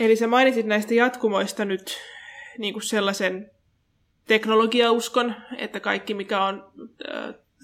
Eli 0.00 0.16
sä 0.16 0.26
mainitsit 0.26 0.66
näistä 0.66 0.94
jatkumoista 0.94 1.64
nyt 1.64 1.96
niin 2.58 2.74
kuin 2.74 2.82
sellaisen 2.82 3.50
teknologiauskon, 4.26 5.34
että 5.58 5.80
kaikki 5.80 6.14
mikä 6.14 6.44
on 6.44 6.72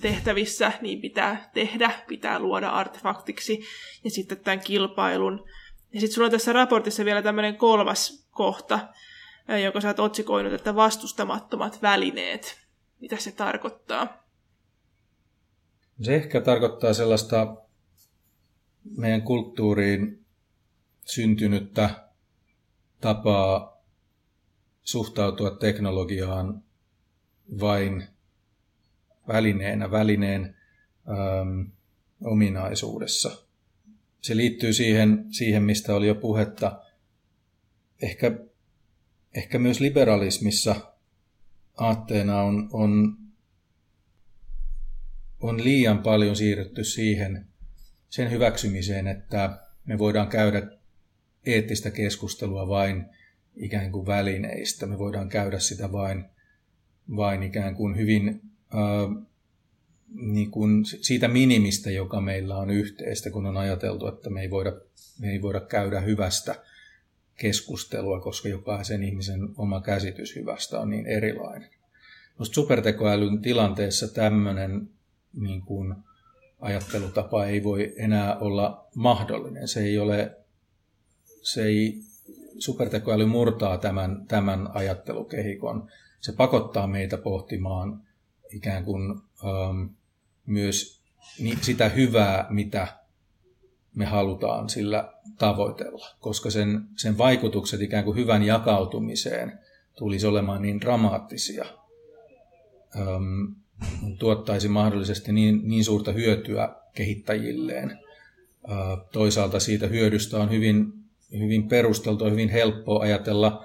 tehtävissä, 0.00 0.72
niin 0.80 1.00
pitää 1.00 1.50
tehdä, 1.54 1.92
pitää 2.08 2.38
luoda 2.38 2.68
artefaktiksi. 2.68 3.62
Ja 4.04 4.10
sitten 4.10 4.38
tämän 4.38 4.60
kilpailun, 4.60 5.44
Ja 5.92 6.00
sitten 6.00 6.14
sulla 6.14 6.26
on 6.26 6.32
tässä 6.32 6.52
raportissa 6.52 7.04
vielä 7.04 7.22
tämmöinen 7.22 7.56
kolmas 7.56 8.26
kohta, 8.30 8.88
joka 9.62 9.80
sä 9.80 9.88
oot 9.88 10.00
otsikoinut, 10.00 10.52
että 10.52 10.74
vastustamattomat 10.74 11.82
välineet. 11.82 12.60
Mitä 13.00 13.16
se 13.16 13.32
tarkoittaa? 13.32 14.24
Se 16.02 16.14
ehkä 16.14 16.40
tarkoittaa 16.40 16.94
sellaista 16.94 17.56
meidän 18.96 19.22
kulttuuriin 19.22 20.24
syntynyttä 21.04 21.90
tapaa 23.00 23.79
suhtautua 24.82 25.50
teknologiaan 25.50 26.62
vain 27.60 28.06
välineenä, 29.28 29.90
välineen 29.90 30.56
äm, 31.08 31.70
ominaisuudessa. 32.24 33.46
Se 34.20 34.36
liittyy 34.36 34.72
siihen, 34.72 35.26
siihen, 35.30 35.62
mistä 35.62 35.94
oli 35.94 36.06
jo 36.06 36.14
puhetta. 36.14 36.82
Ehkä, 38.02 38.38
ehkä 39.34 39.58
myös 39.58 39.80
liberalismissa 39.80 40.92
aatteena 41.76 42.42
on, 42.42 42.68
on, 42.72 43.16
on 45.40 45.64
liian 45.64 45.98
paljon 45.98 46.36
siirrytty 46.36 46.84
siihen 46.84 47.46
sen 48.08 48.30
hyväksymiseen, 48.30 49.06
että 49.06 49.58
me 49.84 49.98
voidaan 49.98 50.28
käydä 50.28 50.62
eettistä 51.46 51.90
keskustelua 51.90 52.68
vain 52.68 53.06
ikään 53.56 53.92
kuin 53.92 54.06
välineistä. 54.06 54.86
Me 54.86 54.98
voidaan 54.98 55.28
käydä 55.28 55.58
sitä 55.58 55.92
vain, 55.92 56.24
vain 57.16 57.42
ikään 57.42 57.74
kuin 57.74 57.96
hyvin 57.96 58.40
äh, 58.74 59.26
niin 60.14 60.50
kuin 60.50 60.84
siitä 60.84 61.28
minimistä, 61.28 61.90
joka 61.90 62.20
meillä 62.20 62.56
on 62.56 62.70
yhteistä, 62.70 63.30
kun 63.30 63.46
on 63.46 63.56
ajateltu, 63.56 64.06
että 64.06 64.30
me 64.30 64.40
ei 64.40 64.50
voida, 64.50 64.72
me 65.18 65.30
ei 65.30 65.42
voida 65.42 65.60
käydä 65.60 66.00
hyvästä 66.00 66.54
keskustelua, 67.36 68.20
koska 68.20 68.48
jokaisen 68.48 69.02
ihmisen 69.02 69.48
oma 69.56 69.80
käsitys 69.80 70.36
hyvästä 70.36 70.80
on 70.80 70.90
niin 70.90 71.06
erilainen. 71.06 71.70
Minusta 72.34 72.54
supertekoälyn 72.54 73.42
tilanteessa 73.42 74.08
tämmöinen 74.08 74.88
niin 75.32 75.62
kuin, 75.62 75.94
ajattelutapa 76.60 77.46
ei 77.46 77.64
voi 77.64 77.94
enää 77.96 78.36
olla 78.38 78.86
mahdollinen. 78.94 79.68
Se 79.68 79.80
ei 79.80 79.98
ole, 79.98 80.36
se 81.42 81.62
ei, 81.62 82.02
supertekoäly 82.60 83.26
murtaa 83.26 83.78
tämän, 83.78 84.26
tämän 84.28 84.68
ajattelukehikon. 84.74 85.88
Se 86.20 86.32
pakottaa 86.32 86.86
meitä 86.86 87.18
pohtimaan 87.18 88.02
ikään 88.52 88.84
kuin 88.84 89.10
ähm, 89.44 89.94
myös 90.46 91.00
sitä 91.60 91.88
hyvää, 91.88 92.46
mitä 92.50 93.00
me 93.94 94.04
halutaan 94.04 94.68
sillä 94.68 95.12
tavoitella, 95.38 96.06
koska 96.20 96.50
sen, 96.50 96.80
sen 96.96 97.18
vaikutukset 97.18 97.80
ikään 97.80 98.04
kuin 98.04 98.16
hyvän 98.16 98.42
jakautumiseen 98.42 99.58
tulisi 99.98 100.26
olemaan 100.26 100.62
niin 100.62 100.80
dramaattisia, 100.80 101.64
äm, 102.96 103.54
tuottaisi 104.18 104.68
mahdollisesti 104.68 105.32
niin, 105.32 105.60
niin 105.64 105.84
suurta 105.84 106.12
hyötyä 106.12 106.68
kehittäjilleen. 106.94 107.98
Ää, 108.68 108.96
toisaalta 109.12 109.60
siitä 109.60 109.86
hyödystä 109.86 110.38
on 110.38 110.50
hyvin, 110.50 110.92
hyvin 111.32 111.68
perusteltua, 111.68 112.30
hyvin 112.30 112.48
helppo 112.48 113.00
ajatella 113.00 113.64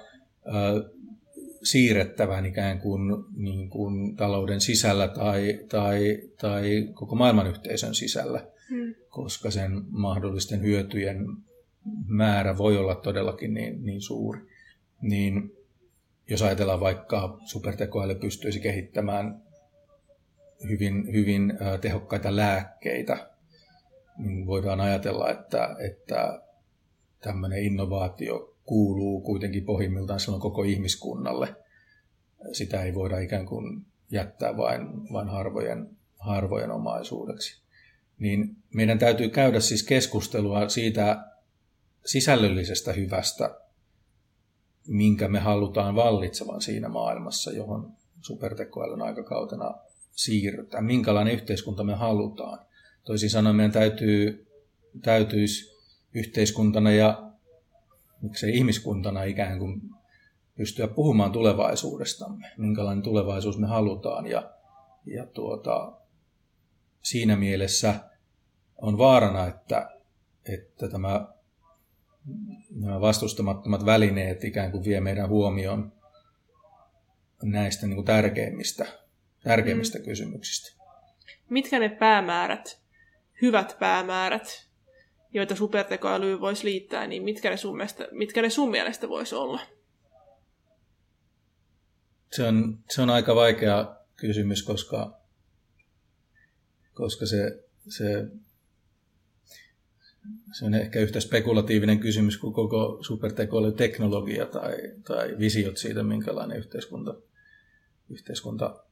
siirrettävän 1.62 2.46
ikään 2.46 2.78
kuin, 2.78 3.24
niin 3.36 3.70
kuin 3.70 4.16
talouden 4.16 4.60
sisällä 4.60 5.08
tai, 5.08 5.60
tai, 5.68 6.18
tai 6.40 6.88
koko 6.94 7.16
maailmanyhteisön 7.16 7.94
sisällä, 7.94 8.46
hmm. 8.70 8.94
koska 9.08 9.50
sen 9.50 9.82
mahdollisten 9.88 10.62
hyötyjen 10.62 11.26
määrä 12.06 12.58
voi 12.58 12.76
olla 12.76 12.94
todellakin 12.94 13.54
niin, 13.54 13.84
niin 13.84 14.00
suuri. 14.00 14.40
Niin 15.02 15.52
jos 16.30 16.42
ajatellaan 16.42 16.80
vaikka 16.80 17.38
supertekoäly 17.44 18.14
pystyisi 18.14 18.60
kehittämään 18.60 19.42
hyvin, 20.68 21.12
hyvin 21.12 21.52
tehokkaita 21.80 22.36
lääkkeitä, 22.36 23.30
niin 24.18 24.46
voidaan 24.46 24.80
ajatella, 24.80 25.30
että, 25.30 25.76
että 25.86 26.45
tämmöinen 27.26 27.64
innovaatio 27.64 28.54
kuuluu 28.64 29.20
kuitenkin 29.20 29.64
pohjimmiltaan 29.64 30.20
silloin 30.20 30.40
koko 30.40 30.62
ihmiskunnalle. 30.62 31.56
Sitä 32.52 32.82
ei 32.82 32.94
voida 32.94 33.18
ikään 33.18 33.46
kuin 33.46 33.86
jättää 34.10 34.56
vain, 34.56 35.12
vain 35.12 35.28
harvojen, 35.28 35.90
harvojen 36.18 36.70
omaisuudeksi. 36.70 37.62
Niin 38.18 38.56
meidän 38.74 38.98
täytyy 38.98 39.28
käydä 39.28 39.60
siis 39.60 39.82
keskustelua 39.82 40.68
siitä 40.68 41.24
sisällöllisestä 42.04 42.92
hyvästä, 42.92 43.60
minkä 44.88 45.28
me 45.28 45.38
halutaan 45.38 45.94
vallitsevan 45.94 46.60
siinä 46.60 46.88
maailmassa, 46.88 47.52
johon 47.52 47.92
supertekoälyn 48.20 49.02
aikakautena 49.02 49.74
siirrytään, 50.12 50.84
minkälainen 50.84 51.34
yhteiskunta 51.34 51.84
me 51.84 51.94
halutaan. 51.94 52.66
Toisin 53.04 53.30
sanoen 53.30 53.56
meidän 53.56 53.72
täytyy, 53.72 54.46
täytyisi 55.02 55.75
yhteiskuntana 56.16 56.92
ja 56.92 57.32
miksei 58.22 58.56
ihmiskuntana 58.56 59.22
ikään 59.22 59.58
kuin 59.58 59.80
pystyä 60.56 60.88
puhumaan 60.88 61.32
tulevaisuudestamme, 61.32 62.50
minkälainen 62.56 63.02
tulevaisuus 63.02 63.58
me 63.58 63.66
halutaan. 63.66 64.26
Ja, 64.26 64.50
ja 65.06 65.26
tuota, 65.26 65.92
siinä 67.02 67.36
mielessä 67.36 67.94
on 68.76 68.98
vaarana, 68.98 69.46
että, 69.46 69.90
että 70.52 70.88
tämä, 70.88 71.26
nämä 72.80 73.00
vastustamattomat 73.00 73.86
välineet 73.86 74.44
ikään 74.44 74.70
kuin 74.70 74.84
vie 74.84 75.00
meidän 75.00 75.28
huomioon 75.28 75.92
näistä 77.42 77.86
niin 77.86 77.94
kuin 77.94 78.06
tärkeimmistä, 78.06 78.86
tärkeimmistä 79.44 79.98
mm. 79.98 80.04
kysymyksistä. 80.04 80.84
Mitkä 81.48 81.78
ne 81.78 81.88
päämäärät, 81.88 82.80
hyvät 83.42 83.76
päämäärät, 83.80 84.66
joita 85.32 85.54
supertekoälyyn 85.54 86.40
voisi 86.40 86.64
liittää, 86.64 87.06
niin 87.06 87.22
mitkä 87.22 87.50
ne 87.50 87.56
sun 87.56 87.76
mielestä, 87.76 88.08
mitkä 88.10 88.42
ne 88.42 88.50
sun 88.50 88.70
mielestä 88.70 89.08
voisi 89.08 89.34
olla? 89.34 89.60
Se 92.32 92.42
on, 92.42 92.78
se 92.90 93.02
on 93.02 93.10
aika 93.10 93.34
vaikea 93.34 93.96
kysymys, 94.16 94.62
koska, 94.62 95.20
koska 96.94 97.26
se, 97.26 97.64
se, 97.88 98.26
se 100.52 100.64
on 100.64 100.74
ehkä 100.74 101.00
yhtä 101.00 101.20
spekulatiivinen 101.20 101.98
kysymys 101.98 102.38
kuin 102.38 102.54
koko 102.54 102.98
supertekoälyteknologia 103.00 104.46
tai, 104.46 104.76
tai 105.06 105.38
visiot 105.38 105.76
siitä, 105.76 106.02
minkälainen 106.02 106.58
yhteiskunta, 106.58 107.14
yhteiskunta 108.08 108.84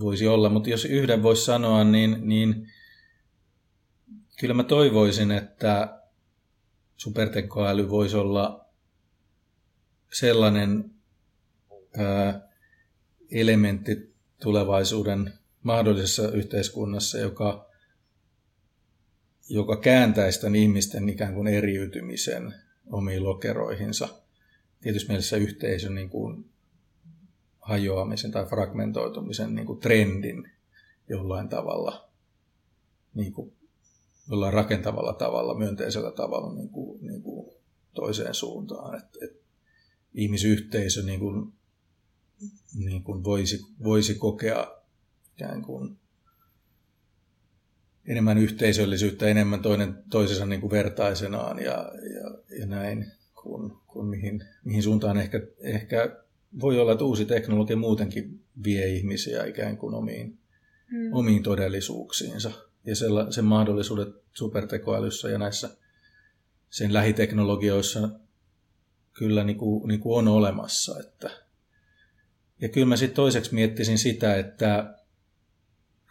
voisi 0.00 0.26
olla. 0.26 0.48
Mutta 0.48 0.70
jos 0.70 0.84
yhden 0.84 1.22
voisi 1.22 1.44
sanoa, 1.44 1.84
niin, 1.84 2.28
niin 2.28 2.68
kyllä 4.40 4.54
mä 4.54 4.64
toivoisin, 4.64 5.30
että 5.30 6.02
supertekoäly 6.96 7.90
voisi 7.90 8.16
olla 8.16 8.66
sellainen 10.12 10.90
ää, 11.98 12.48
elementti 13.30 14.14
tulevaisuuden 14.42 15.32
mahdollisessa 15.62 16.32
yhteiskunnassa, 16.32 17.18
joka, 17.18 17.70
joka 19.48 19.76
kääntäisi 19.76 20.40
tämän 20.40 20.56
ihmisten 20.56 21.08
ikään 21.08 21.34
kuin 21.34 21.46
eriytymisen 21.46 22.54
omiin 22.92 23.24
lokeroihinsa. 23.24 24.08
Tietysti 24.80 25.08
mielessä 25.08 25.36
yhteisön 25.36 25.94
niin 25.94 26.10
kuin 26.10 26.50
hajoamisen 27.60 28.30
tai 28.30 28.46
fragmentoitumisen 28.46 29.54
niin 29.54 29.66
kuin 29.66 29.80
trendin 29.80 30.50
jollain 31.08 31.48
tavalla 31.48 32.10
niin 33.14 33.32
kuin 33.32 33.56
jollain 34.30 34.52
rakentavalla 34.52 35.12
tavalla, 35.12 35.58
myönteisellä 35.58 36.12
tavalla 36.12 36.54
niin 36.54 36.68
kuin, 36.68 37.06
niin 37.06 37.22
kuin 37.22 37.50
toiseen 37.94 38.34
suuntaan. 38.34 38.98
Et, 38.98 39.22
et 39.22 39.42
ihmisyhteisö 40.14 41.02
niin 41.02 41.20
kuin, 41.20 41.52
niin 42.74 43.02
kuin 43.02 43.24
voisi, 43.24 43.60
voisi 43.84 44.14
kokea 44.14 44.76
ikään 45.34 45.62
kuin 45.62 45.96
enemmän 48.06 48.38
yhteisöllisyyttä, 48.38 49.26
enemmän 49.26 49.62
toinen 49.62 50.04
toisensa 50.10 50.46
niin 50.46 50.60
kuin 50.60 50.70
vertaisenaan 50.70 51.58
ja, 51.58 51.92
ja, 52.14 52.58
ja 52.58 52.66
näin, 52.66 53.12
kuin, 53.42 53.72
kuin 53.86 54.06
mihin, 54.06 54.44
mihin 54.64 54.82
suuntaan 54.82 55.16
ehkä, 55.16 55.40
ehkä 55.60 56.16
voi 56.60 56.80
olla, 56.80 56.92
että 56.92 57.04
uusi 57.04 57.24
teknologia 57.24 57.76
muutenkin 57.76 58.40
vie 58.64 58.88
ihmisiä 58.88 59.44
ikään 59.44 59.76
kuin 59.76 59.94
omiin, 59.94 60.38
hmm. 60.90 61.12
omiin 61.12 61.42
todellisuuksiinsa 61.42 62.52
ja 62.86 62.94
sen 63.30 63.44
mahdollisuudet 63.44 64.08
supertekoälyssä 64.32 65.28
ja 65.28 65.38
näissä 65.38 65.76
sen 66.70 66.92
lähiteknologioissa 66.92 68.08
kyllä 69.12 69.44
niin 69.44 69.58
kuin, 69.58 69.88
niin 69.88 70.00
kuin 70.00 70.18
on 70.18 70.28
olemassa. 70.28 71.00
Että. 71.00 71.30
Ja 72.60 72.68
kyllä 72.68 72.86
mä 72.86 72.96
sitten 72.96 73.16
toiseksi 73.16 73.54
miettisin 73.54 73.98
sitä, 73.98 74.36
että 74.36 74.94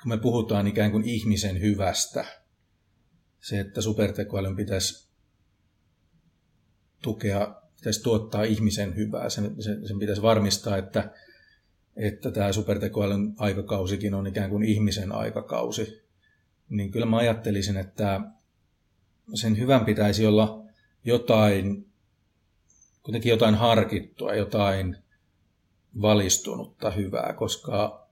kun 0.02 0.10
me 0.10 0.18
puhutaan 0.18 0.68
ikään 0.68 0.92
kuin 0.92 1.04
ihmisen 1.04 1.62
hyvästä, 1.62 2.26
se, 3.42 3.60
että 3.60 3.82
supertekoälyn 3.82 4.56
pitäisi 4.56 5.10
tukea, 7.02 7.62
pitäisi 7.78 8.04
tuottaa 8.04 8.44
ihmisen 8.44 8.96
hyvää. 8.96 9.30
Sen, 9.30 9.64
sen, 9.64 9.88
sen 9.88 10.00
pitäisi 10.00 10.22
varmistaa, 10.22 10.78
että, 10.78 11.12
että 11.96 12.32
tämä 12.32 12.52
supertekoälyn 12.52 13.34
aikakausikin 13.38 14.14
on 14.14 14.28
ikään 14.28 14.50
kuin 14.50 14.64
ihmisen 14.64 15.12
aikakausi. 15.12 16.05
Niin 16.70 16.92
kyllä 16.92 17.06
mä 17.06 17.18
ajattelisin, 17.18 17.78
että 17.78 18.22
sen 19.34 19.58
hyvän 19.58 19.86
pitäisi 19.86 20.26
olla 20.26 20.64
jotain, 21.06 21.88
kuitenkin 23.04 23.30
jotain 23.30 23.56
harkittua, 23.56 24.36
jotain 24.36 24.98
valistunutta 26.02 26.92
hyvää, 26.92 27.34
koska 27.34 28.08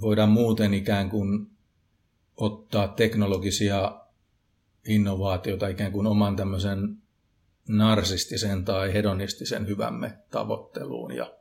voidaan 0.00 0.28
muuten 0.28 0.74
ikään 0.74 1.10
kuin 1.10 1.50
ottaa 2.36 2.88
teknologisia 2.88 4.00
innovaatioita 4.88 5.68
ikään 5.68 5.92
kuin 5.92 6.06
oman 6.06 6.36
tämmöisen 6.36 6.96
narsistisen 7.68 8.64
tai 8.64 8.92
hedonistisen 8.92 9.66
hyvämme 9.66 10.18
tavoitteluun. 10.30 11.12
Ja, 11.12 11.32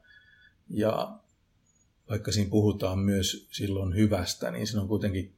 ja 0.69 1.19
vaikka 2.09 2.31
siinä 2.31 2.49
puhutaan 2.49 2.99
myös 2.99 3.47
silloin 3.51 3.95
hyvästä, 3.95 4.51
niin 4.51 4.67
siinä 4.67 4.81
on 4.81 4.87
kuitenkin 4.87 5.33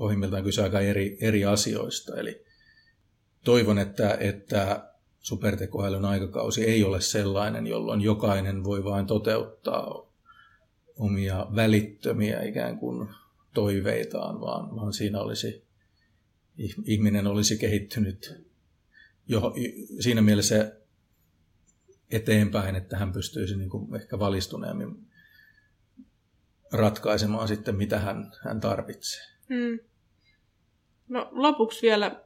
pohjimmiltaan 0.00 0.44
kyse 0.44 0.62
aika 0.62 0.80
eri, 0.80 1.18
eri 1.20 1.44
asioista. 1.44 2.16
Eli 2.16 2.44
toivon, 3.44 3.78
että, 3.78 4.16
että 4.20 4.90
supertekoälyn 5.18 6.04
aikakausi 6.04 6.64
ei 6.64 6.84
ole 6.84 7.00
sellainen, 7.00 7.66
jolloin 7.66 8.00
jokainen 8.00 8.64
voi 8.64 8.84
vain 8.84 9.06
toteuttaa 9.06 10.12
omia 10.96 11.46
välittömiä 11.54 12.42
ikään 12.42 12.78
kuin 12.78 13.08
toiveitaan, 13.54 14.40
vaan, 14.40 14.76
vaan 14.76 14.92
siinä 14.92 15.20
olisi, 15.20 15.64
ihminen 16.84 17.26
olisi 17.26 17.58
kehittynyt 17.58 18.44
jo 19.28 19.54
siinä 20.00 20.22
mielessä 20.22 20.76
eteenpäin, 22.10 22.76
että 22.76 22.96
hän 22.96 23.12
pystyisi 23.12 23.56
niin 23.56 23.70
kuin 23.70 23.94
ehkä 23.94 24.18
valistuneemmin 24.18 25.06
ratkaisemaan 26.72 27.48
sitten, 27.48 27.76
mitä 27.76 27.98
hän, 27.98 28.32
hän 28.44 28.60
tarvitsee. 28.60 29.39
Hmm. 29.54 29.78
No 31.08 31.28
lopuksi 31.30 31.82
vielä, 31.82 32.20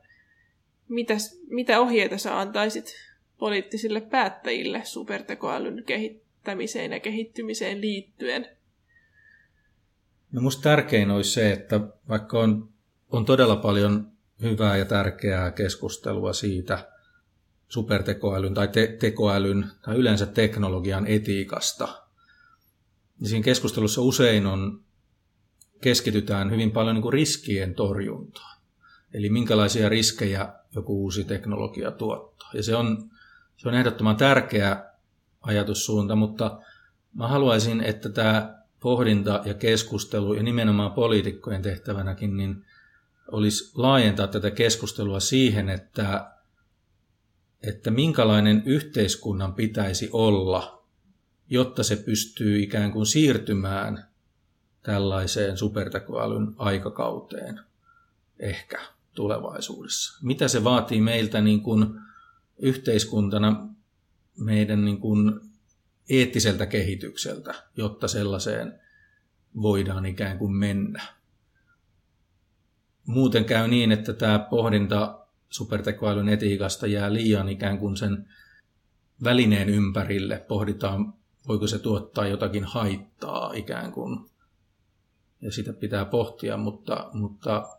mitäs, 0.89 1.41
mitä 1.49 1.81
ohjeita 1.81 2.19
sä 2.19 2.41
antaisit 2.41 2.95
poliittisille 3.39 4.01
päättäjille 4.01 4.81
supertekoälyn 4.85 5.85
kehittämiseen 5.85 6.93
ja 6.93 7.01
kehittymiseen 7.01 7.81
liittyen? 7.81 8.49
No 10.33 10.41
musta 10.41 10.63
tärkein 10.63 11.11
olisi 11.11 11.31
se, 11.31 11.53
että 11.53 11.81
vaikka 12.09 12.41
on, 12.41 12.69
on 13.09 13.25
todella 13.25 13.57
paljon 13.57 14.13
hyvää 14.43 14.77
ja 14.77 14.85
tärkeää 14.85 15.51
keskustelua 15.51 16.33
siitä 16.33 16.89
supertekoälyn 17.69 18.55
tai 18.55 18.69
te- 18.69 18.97
tekoälyn 19.01 19.67
tai 19.83 19.97
yleensä 19.97 20.27
teknologian 20.27 21.07
etiikasta, 21.07 22.03
niin 23.21 23.29
siinä 23.29 23.45
keskustelussa 23.45 24.03
usein 24.03 24.47
on, 24.47 24.85
keskitytään 25.85 26.51
hyvin 26.51 26.71
paljon 26.71 26.95
niin 26.95 27.03
kuin 27.03 27.13
riskien 27.13 27.75
torjuntaan. 27.75 28.59
Eli 29.15 29.31
minkälaisia 29.31 29.89
riskejä 29.89 30.49
joku 30.75 31.03
uusi 31.03 31.25
teknologia 31.25 31.91
tuottaa. 31.91 32.51
Ja 32.55 32.63
se 32.63 32.77
on, 32.77 33.11
se 33.57 33.69
on 33.69 33.75
ehdottoman 33.75 34.17
tärkeä 34.17 34.85
ajatussuunta, 35.41 36.17
mutta 36.17 36.61
mä 37.15 37.29
haluaisin, 37.29 37.81
että 37.81 38.09
tämä 38.09 38.59
pohdinta 38.81 39.43
ja 39.45 39.55
keskustelu 39.55 40.35
ja 40.35 40.43
nimenomaan 40.43 40.93
poliitikkojen 40.93 41.63
tehtävänäkin, 41.63 42.37
niin 42.37 42.65
olisi 43.29 43.73
laajentaa 43.75 44.27
tätä 44.27 44.51
keskustelua 44.51 45.21
siihen, 45.21 45.69
että, 45.69 46.31
että 47.63 47.91
minkälainen 47.91 48.63
yhteiskunnan 48.67 49.55
pitäisi 49.55 50.09
olla, 50.13 50.85
jotta 51.51 51.83
se 51.83 51.97
pystyy 51.97 52.63
ikään 52.63 52.93
kuin 52.93 53.07
siirtymään 53.07 54.14
tällaiseen 54.85 55.57
supertekoälyn 55.57 56.55
aikakauteen 56.57 57.61
ehkä 58.39 58.81
tulevaisuudessa. 59.15 60.19
Mitä 60.23 60.49
se 60.49 60.65
vaatii 60.65 61.01
meiltä 61.01 61.41
niin 61.41 61.61
kuin 61.61 62.01
yhteiskuntana, 62.59 63.69
meidän 64.39 64.85
niin 64.85 65.01
kuin 65.01 65.41
eettiseltä 66.11 66.67
kehitykseltä, 66.67 67.55
jotta 67.77 68.09
sellaiseen 68.09 68.81
voidaan 69.63 70.07
ikään 70.07 70.39
kuin 70.39 70.53
mennä. 70.53 71.03
Muuten 73.07 73.45
käy 73.45 73.69
niin, 73.69 73.93
että 73.93 74.13
tämä 74.13 74.39
pohdinta 74.39 75.19
supertekoälyn 75.51 76.29
etiikasta 76.29 76.87
jää 76.87 77.13
liian 77.13 77.49
ikään 77.49 77.79
kuin 77.79 77.97
sen 77.97 78.29
välineen 79.25 79.69
ympärille. 79.69 80.45
Pohditaan, 80.49 81.15
voiko 81.49 81.67
se 81.67 81.79
tuottaa 81.79 82.27
jotakin 82.27 82.65
haittaa 82.65 83.53
ikään 83.53 83.93
kuin, 83.93 84.31
ja 85.45 85.53
sitä 85.53 85.73
pitää 85.73 86.05
pohtia, 86.05 86.57
mutta, 86.57 87.11
mutta 87.13 87.79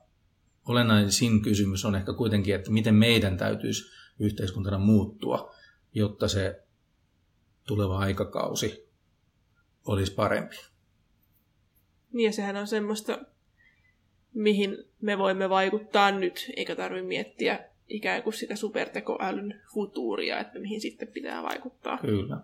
olennaisin 0.67 1.41
kysymys 1.41 1.85
on 1.85 1.95
ehkä 1.95 2.13
kuitenkin, 2.13 2.55
että 2.55 2.71
miten 2.71 2.95
meidän 2.95 3.37
täytyisi 3.37 3.83
yhteiskuntana 4.19 4.77
muuttua, 4.77 5.55
jotta 5.93 6.27
se 6.27 6.63
tuleva 7.67 7.97
aikakausi 7.97 8.89
olisi 9.85 10.13
parempi. 10.13 10.55
Niin 12.13 12.25
ja 12.25 12.31
sehän 12.31 12.55
on 12.55 12.67
semmoista, 12.67 13.19
mihin 14.33 14.77
me 15.01 15.17
voimme 15.17 15.49
vaikuttaa 15.49 16.11
nyt, 16.11 16.51
eikä 16.55 16.75
tarvitse 16.75 17.07
miettiä 17.07 17.69
ikään 17.89 18.23
kuin 18.23 18.33
sitä 18.33 18.55
supertekoälyn 18.55 19.61
futuuria, 19.73 20.39
että 20.39 20.59
mihin 20.59 20.81
sitten 20.81 21.07
pitää 21.07 21.43
vaikuttaa. 21.43 21.97
Kyllä. 21.97 22.37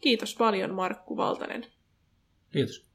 Kiitos 0.00 0.36
paljon 0.36 0.74
Markku 0.74 1.16
Valtanen. 1.16 1.66
Kiitos. 2.52 2.89